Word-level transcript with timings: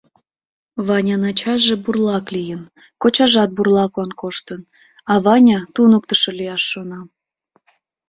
Ванян 0.87 1.23
ачаже 1.29 1.75
бурлак 1.83 2.25
лийын, 2.35 2.61
кочажат 3.01 3.49
бурлаклан 3.57 4.11
коштын, 4.21 4.61
а 5.11 5.13
Ваня 5.25 5.59
туныктышо 5.73 6.31
лияш 6.39 6.63
шона. 6.71 6.99